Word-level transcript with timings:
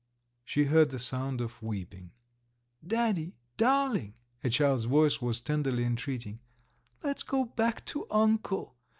She 0.43 0.63
heard 0.63 0.89
the 0.89 0.97
sound 0.97 1.41
of 1.41 1.61
weeping. 1.61 2.09
"Daddy, 2.83 3.35
darling," 3.55 4.15
a 4.43 4.49
child's 4.49 4.85
voice 4.85 5.21
was 5.21 5.39
tenderly 5.39 5.83
entreating, 5.83 6.39
"let's 7.03 7.21
go 7.21 7.45
back 7.45 7.85
to 7.85 8.07
uncle! 8.09 8.75